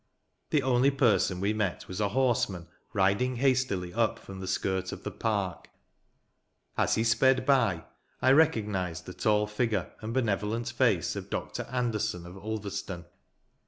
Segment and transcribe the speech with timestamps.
[0.49, 5.03] The only person we met was a horseman, riding hastily up from the skirt of
[5.03, 5.69] the park.
[6.75, 7.83] As he sped by,
[8.19, 11.67] I recognised the tall figure and benevolent face of Dr.
[11.69, 13.05] Anderson, of Ulverstone.